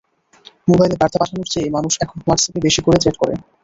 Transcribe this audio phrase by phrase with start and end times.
[0.67, 3.33] মোবাইলে বার্তা পাঠানোর চেয়ে মানুষ এখন হোয়াটসঅ্যাপে বেশি করে চ্যাট করে।